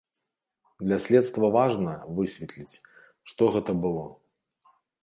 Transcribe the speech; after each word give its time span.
Для 0.85 0.97
следства 1.05 1.51
важна, 1.57 1.93
высветліць, 2.17 2.75
што 3.35 3.53
гэта 3.59 3.71
было. 3.87 4.05